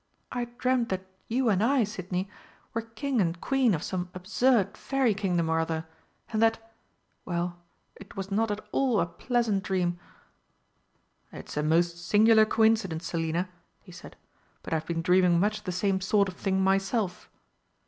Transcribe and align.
I 0.31 0.45
dreamed 0.57 0.89
that 0.89 1.05
you 1.27 1.47
and 1.49 1.61
I, 1.61 1.83
Sidney, 1.83 2.27
were 2.73 2.81
King 2.81 3.21
and 3.21 3.39
Queen 3.39 3.75
of 3.75 3.83
some 3.83 4.09
absurd 4.15 4.75
fairy 4.75 5.13
Kingdom 5.13 5.47
or 5.47 5.59
other, 5.59 5.85
and 6.33 6.41
that 6.41 6.73
well, 7.23 7.59
it 7.97 8.15
was 8.17 8.31
not 8.31 8.49
at 8.49 8.67
all 8.71 8.99
a 8.99 9.05
pleasant 9.05 9.61
dream." 9.63 9.99
"It's 11.31 11.55
a 11.55 11.61
most 11.61 12.03
singular 12.03 12.47
coincidence, 12.47 13.05
Selina," 13.05 13.47
he 13.83 13.91
said, 13.91 14.15
"but 14.63 14.73
I've 14.73 14.87
been 14.87 15.03
dreaming 15.03 15.39
much 15.39 15.61
the 15.65 15.71
same 15.71 16.01
sort 16.01 16.27
of 16.27 16.35
thing 16.35 16.63
myself!" 16.63 17.29